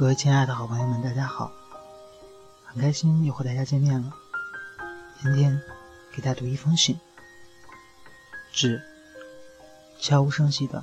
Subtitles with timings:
[0.00, 1.52] 各位亲爱的好朋友们，大家好！
[2.64, 4.10] 很开心又和大家见面了。
[5.20, 5.60] 今天
[6.10, 6.98] 给大家读一封信，
[8.50, 8.82] 致
[9.98, 10.82] 悄无声息的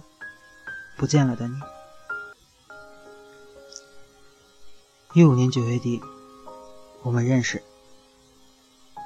[0.98, 1.56] 不见了的你。
[5.16, 6.00] 一五年九月底，
[7.02, 7.64] 我们认识。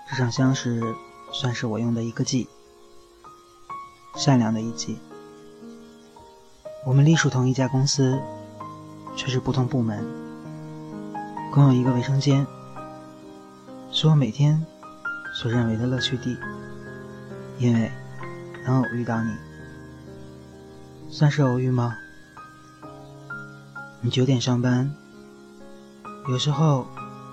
[0.10, 0.94] 这场相识
[1.32, 2.50] 算是我用的一个计，
[4.18, 5.00] 善良的一计。
[6.86, 8.22] 我们隶属同一家公司。
[9.16, 10.04] 却是不同部门，
[11.54, 12.46] 共有一个卫生间，
[13.92, 14.66] 是我每天
[15.36, 16.38] 所认为的乐趣地。
[17.60, 17.92] 因为
[18.66, 19.30] 能偶遇到你，
[21.10, 21.96] 算是偶遇吗？
[24.02, 24.92] 你九点上班，
[26.28, 26.88] 有时候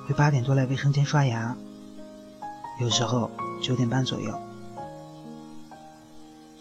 [0.06, 1.56] 会八点多来卫生间刷牙，
[2.78, 3.30] 有时候
[3.62, 4.38] 九点半左右，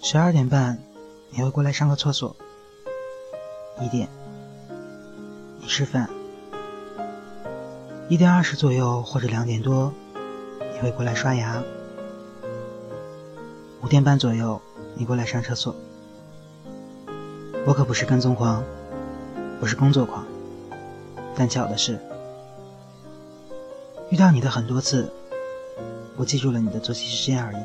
[0.01, 0.79] 十二点半
[1.31, 2.33] 你会过来上个厕所，
[3.81, 4.07] 一点。
[5.67, 6.09] 吃饭，
[8.07, 9.93] 一点二十左右或者两点多，
[10.73, 11.61] 你会过来刷牙。
[13.83, 14.59] 五点半左右，
[14.95, 15.75] 你过来上厕所。
[17.65, 18.63] 我可不是跟踪狂，
[19.59, 20.25] 我是工作狂。
[21.35, 21.99] 但巧的是，
[24.09, 25.11] 遇到你的很多次，
[26.15, 27.57] 我记住了你的作息时间而已。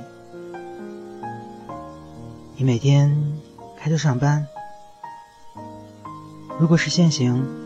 [2.57, 3.17] 你每天
[3.79, 4.45] 开车上班，
[6.59, 7.62] 如果是限行。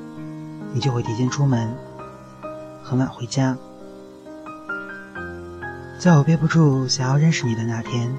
[0.77, 1.75] 你就会提前出门，
[2.85, 3.57] 很晚回家。
[5.99, 8.15] 在我憋不住想要认识你的那天，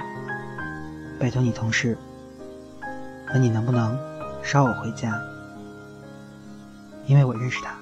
[1.20, 1.96] 拜托你同事，
[3.32, 3.96] 问你能不能
[4.42, 5.22] 捎我回家，
[7.06, 7.76] 因为我认识他，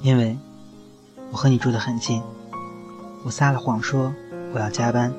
[0.00, 0.36] 因为
[1.30, 2.20] 我和你住得很近。
[3.24, 4.12] 我撒了谎说
[4.52, 5.14] 我要加班，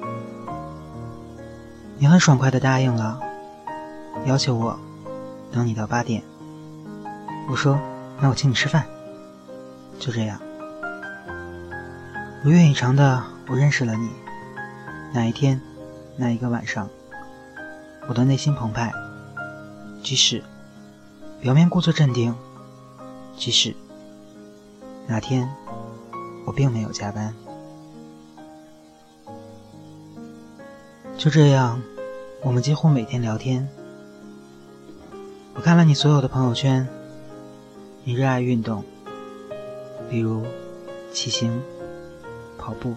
[1.98, 3.18] 你很爽快的答应了，
[4.26, 4.78] 要求我
[5.54, 6.22] 等你到八点。
[7.50, 7.80] 我说。
[8.24, 8.86] 那我请你吃饭，
[10.00, 10.40] 就这样，
[12.42, 14.10] 如愿以偿的，我认识了你。
[15.14, 15.60] 那一天，
[16.16, 16.88] 那一个晚上，
[18.08, 18.94] 我的内心澎湃。
[20.02, 20.42] 即使
[21.42, 22.34] 表面故作镇定，
[23.36, 23.76] 即使
[25.06, 25.54] 那天
[26.46, 27.36] 我并没有加班，
[31.18, 31.82] 就这样，
[32.42, 33.68] 我们几乎每天聊天。
[35.56, 36.88] 我看了你所有的朋友圈。
[38.06, 38.84] 你热爱运动，
[40.10, 40.46] 比如
[41.14, 41.64] 骑行、
[42.58, 42.94] 跑步，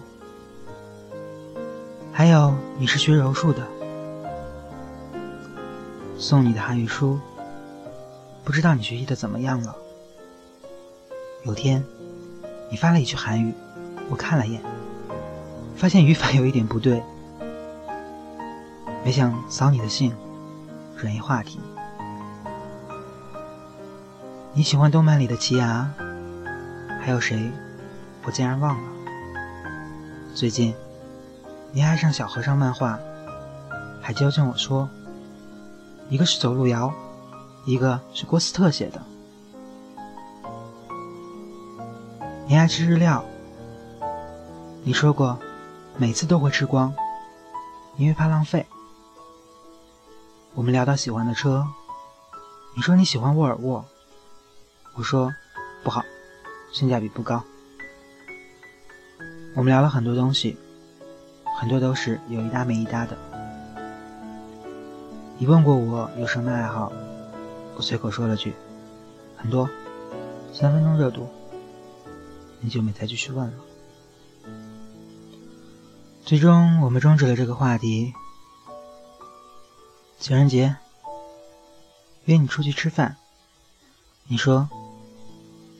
[2.11, 3.65] 还有你是学柔术的。
[6.17, 7.17] 送你的韩语书，
[8.43, 9.73] 不知道你学习的怎么样了。
[11.45, 11.81] 有天，
[12.69, 13.53] 你发了一句韩语，
[14.09, 14.61] 我看了眼，
[15.77, 17.01] 发现语法有一点不对，
[19.05, 20.13] 没想扫你的兴，
[20.97, 21.61] 转移话题。
[24.53, 25.89] 你喜欢动漫里的奇牙，
[27.01, 27.51] 还有谁？
[28.25, 28.89] 我竟然忘了。
[30.33, 30.73] 最近，
[31.71, 32.99] 你爱上小和尚漫画，
[34.01, 34.89] 还纠正我说，
[36.09, 36.91] 一个是走路遥，
[37.65, 39.01] 一个是郭斯特写的。
[42.47, 43.23] 你爱吃日料，
[44.83, 45.37] 你说过，
[45.97, 46.93] 每次都会吃光，
[47.97, 48.65] 因为怕浪费。
[50.55, 51.67] 我们聊到喜欢的车，
[52.75, 53.85] 你说你喜欢沃尔沃。
[54.97, 55.31] 我说
[55.83, 56.03] 不好，
[56.73, 57.43] 性价比不高。
[59.53, 60.57] 我们聊了很多东西，
[61.55, 63.15] 很多都是有一搭没一搭的。
[65.37, 66.91] 你问过我有什么爱好，
[67.75, 68.55] 我随口说了句
[69.37, 69.69] 很多，
[70.51, 71.29] 三分钟热度，
[72.59, 73.53] 你就没再继续问了。
[76.25, 78.15] 最终我们终止了这个话题。
[80.17, 80.75] 情人节
[82.25, 83.15] 约你出去吃饭，
[84.27, 84.67] 你说。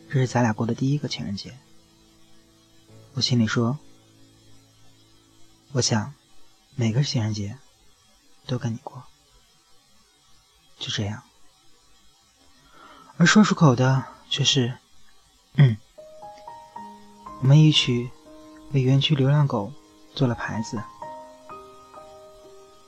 [0.10, 1.58] 这是咱俩过的第一个情人节，
[3.14, 3.78] 我心里说
[5.74, 6.14] ：“我想
[6.76, 7.58] 每个情人节
[8.46, 9.04] 都跟你过。”
[10.80, 11.24] 就这样，
[13.18, 14.78] 而说出口的却是
[15.58, 15.78] ：“嗯。”
[17.42, 18.10] 我们一起
[18.72, 19.72] 为园区流浪狗
[20.16, 20.82] 做了牌子，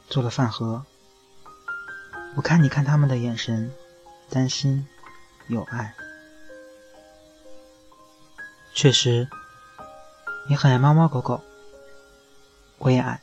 [0.10, 0.84] 做了饭盒。
[2.36, 3.72] 我看你看他们的眼神，
[4.30, 4.88] 担心，
[5.50, 5.94] 有爱。
[8.82, 9.28] 确实，
[10.48, 11.42] 你很爱猫猫狗狗，
[12.78, 13.20] 我也爱。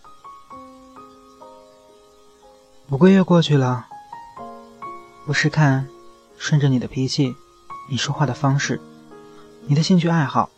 [2.90, 3.86] 五个月过去了，
[5.24, 5.88] 我是看，
[6.36, 7.34] 顺着你的脾气，
[7.88, 8.78] 你说话的方式，
[9.66, 10.50] 你的兴趣爱好，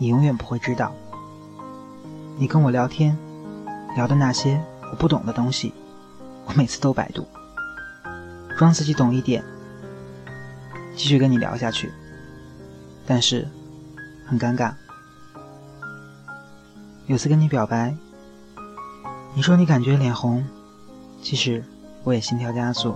[0.00, 0.94] 你永远不会知道。
[2.38, 3.14] 你跟我聊天，
[3.94, 4.58] 聊的那些
[4.90, 5.74] 我不懂的东西，
[6.46, 7.28] 我每次都百度，
[8.56, 9.44] 装自己懂一点，
[10.96, 11.92] 继续跟你聊下去，
[13.06, 13.46] 但是
[14.28, 14.74] 很尴尬。
[17.06, 17.96] 有次跟你表白，
[19.34, 20.46] 你说你感觉脸红，
[21.22, 21.64] 其实
[22.04, 22.94] 我也心跳加速。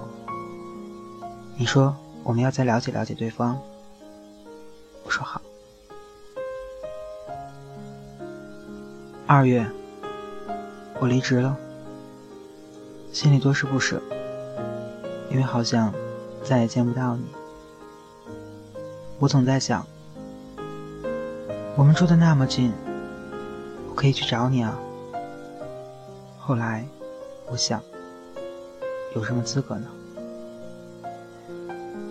[1.57, 3.59] 你说我们要再了解了解对方，
[5.05, 5.41] 我说好。
[9.27, 9.67] 二月，
[11.01, 11.57] 我离职了，
[13.11, 14.03] 心里多是不舍，
[15.31, 15.91] 因为好像
[16.45, 17.25] 再也见不到你。
[19.19, 19.87] 我总在想，
[21.75, 22.71] 我们住的那么近，
[23.89, 24.79] 我可以去找你啊。
[26.39, 26.85] 后来，
[27.51, 27.81] 我想，
[29.15, 29.87] 有什么资格呢？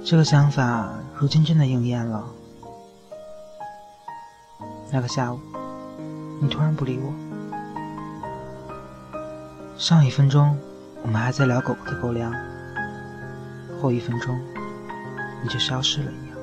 [0.04, 2.26] 这个想法如今真的应验了。
[4.92, 5.40] 那个下午，
[6.42, 7.14] 你突然不理我。
[9.78, 10.58] 上一分钟，
[11.04, 12.34] 我们还在聊狗狗的狗粮，
[13.80, 14.40] 后一分钟，
[15.44, 16.38] 你就消失了一样。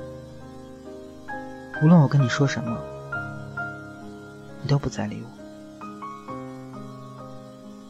[1.82, 2.78] 无论我跟你说什么，
[4.62, 5.28] 你都不再理我。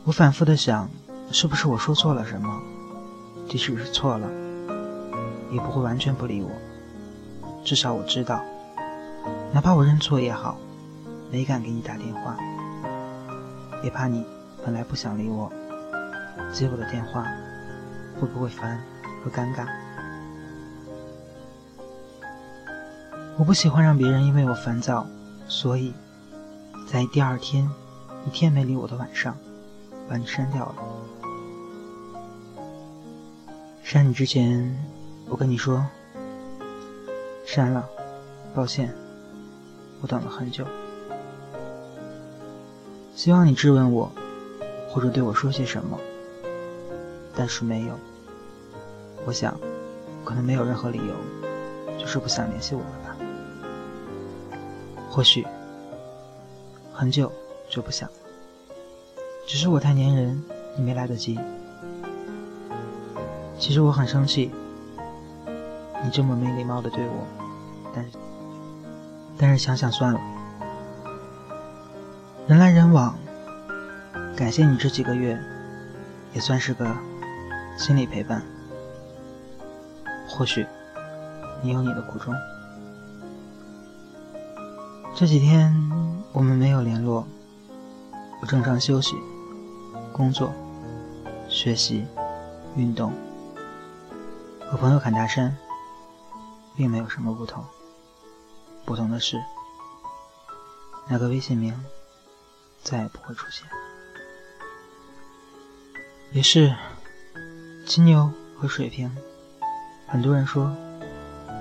[0.04, 0.88] 我反复的想，
[1.30, 2.60] 是不是我说错了什么？
[3.48, 4.28] 即使是错了，
[5.50, 6.50] 也不会完全不理我。
[7.64, 8.42] 至少我知道，
[9.52, 10.56] 哪怕我认错也好，
[11.30, 12.36] 没敢给你打电话，
[13.82, 14.24] 也怕你
[14.64, 15.52] 本来不想理我，
[16.52, 17.26] 接我的电话
[18.18, 18.80] 会不会烦
[19.22, 19.66] 和尴尬。
[23.38, 25.06] 我不喜欢让别人因为我烦躁，
[25.46, 25.92] 所以，
[26.90, 27.68] 在第二天
[28.26, 29.36] 一天没理我的晚上，
[30.08, 30.74] 把你删掉了。
[33.82, 34.74] 删你之前，
[35.28, 35.84] 我跟你说，
[37.44, 37.86] 删了，
[38.54, 38.94] 抱歉，
[40.00, 40.64] 我等了很久。
[43.14, 44.10] 希望你质问我，
[44.88, 45.98] 或者对我说些什么，
[47.36, 47.92] 但是没有。
[49.26, 49.54] 我想，
[50.24, 53.14] 可能没有任何理由，就是不想联系我了吧。
[55.10, 55.46] 或许
[56.98, 57.30] 很久
[57.70, 58.10] 就不想，
[59.46, 60.42] 只是我太粘人，
[60.76, 61.38] 你没来得及。
[63.56, 64.50] 其实我很生气，
[66.02, 67.24] 你这么没礼貌的对我，
[67.94, 68.10] 但是
[69.38, 70.20] 但是想想算了，
[72.48, 73.16] 人来人往，
[74.36, 75.40] 感谢你这几个月，
[76.34, 76.84] 也算是个
[77.78, 78.42] 心理陪伴。
[80.28, 80.66] 或许
[81.62, 82.34] 你有你的苦衷。
[85.14, 85.72] 这几天
[86.32, 87.26] 我们没有联络，
[88.40, 89.16] 我正常休息、
[90.12, 90.52] 工作、
[91.48, 92.06] 学习、
[92.76, 93.12] 运动，
[94.70, 95.56] 和朋友侃大山，
[96.76, 97.64] 并没有什么不同。
[98.84, 99.42] 不同的是，
[101.08, 101.74] 那个微信名
[102.82, 103.66] 再也不会出现。
[106.32, 106.74] 也是，
[107.84, 109.10] 金牛和水瓶，
[110.06, 110.70] 很多人说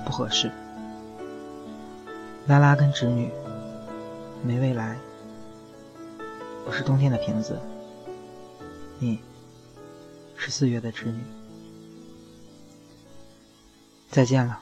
[0.05, 0.51] 不合适。
[2.45, 3.31] 拉拉跟侄女。
[4.43, 4.97] 没未来，
[6.65, 7.59] 我是冬天的瓶子，
[8.99, 9.19] 你
[10.37, 11.23] 是四月的织女。
[14.09, 14.59] 再见了，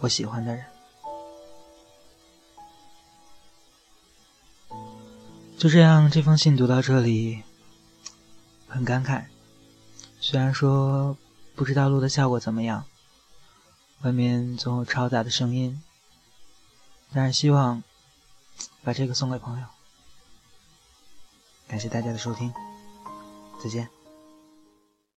[0.00, 0.64] 我喜欢的人。
[5.58, 7.42] 就这样，这封信读到这里，
[8.66, 9.24] 很感慨。
[10.20, 11.16] 虽然说
[11.54, 12.84] 不知道录的效果怎么样，
[14.02, 15.82] 外面总有嘈杂的声音。
[17.14, 17.82] 但是希望
[18.82, 19.66] 把这个送给朋友，
[21.68, 22.52] 感谢大家的收听，
[23.62, 24.01] 再见。